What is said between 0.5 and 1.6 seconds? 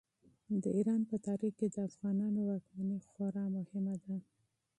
د ایران په تاریخ